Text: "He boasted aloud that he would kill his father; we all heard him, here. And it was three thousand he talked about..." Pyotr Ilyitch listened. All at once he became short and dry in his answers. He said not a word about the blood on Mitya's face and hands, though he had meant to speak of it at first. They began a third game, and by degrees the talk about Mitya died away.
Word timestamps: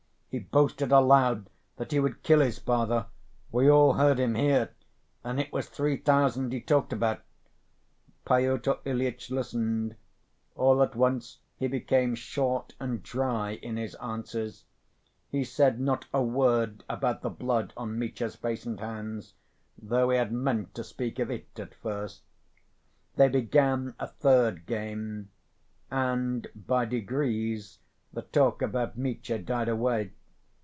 "He 0.31 0.39
boasted 0.39 0.93
aloud 0.93 1.49
that 1.75 1.91
he 1.91 1.99
would 1.99 2.23
kill 2.23 2.39
his 2.39 2.57
father; 2.57 3.07
we 3.51 3.69
all 3.69 3.95
heard 3.95 4.17
him, 4.17 4.35
here. 4.35 4.69
And 5.25 5.41
it 5.41 5.51
was 5.51 5.67
three 5.67 5.97
thousand 5.97 6.53
he 6.53 6.61
talked 6.61 6.93
about..." 6.93 7.19
Pyotr 8.25 8.75
Ilyitch 8.85 9.29
listened. 9.29 9.97
All 10.55 10.81
at 10.83 10.95
once 10.95 11.39
he 11.57 11.67
became 11.67 12.15
short 12.15 12.75
and 12.79 13.03
dry 13.03 13.55
in 13.55 13.75
his 13.75 13.93
answers. 13.95 14.63
He 15.27 15.43
said 15.43 15.81
not 15.81 16.05
a 16.13 16.23
word 16.23 16.85
about 16.87 17.23
the 17.23 17.29
blood 17.29 17.73
on 17.75 17.99
Mitya's 17.99 18.37
face 18.37 18.65
and 18.65 18.79
hands, 18.79 19.33
though 19.77 20.11
he 20.11 20.17
had 20.17 20.31
meant 20.31 20.73
to 20.75 20.85
speak 20.85 21.19
of 21.19 21.29
it 21.29 21.59
at 21.59 21.75
first. 21.75 22.21
They 23.17 23.27
began 23.27 23.95
a 23.99 24.07
third 24.07 24.65
game, 24.65 25.27
and 25.91 26.47
by 26.55 26.85
degrees 26.85 27.79
the 28.13 28.21
talk 28.21 28.61
about 28.61 28.97
Mitya 28.97 29.39
died 29.39 29.67
away. 29.67 30.13